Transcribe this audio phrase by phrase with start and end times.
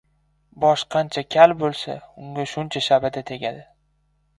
[0.63, 3.67] •Bosh qancha kal bo‘lsa, unga shuncha shabada tegadi.